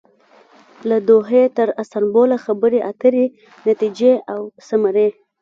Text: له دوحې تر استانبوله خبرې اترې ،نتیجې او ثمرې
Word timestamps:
له 0.89 0.97
دوحې 1.09 1.43
تر 1.57 1.67
استانبوله 1.81 2.37
خبرې 2.45 2.79
اترې 2.91 3.25
،نتیجې 3.65 4.13
او 4.33 4.41
ثمرې 4.67 5.07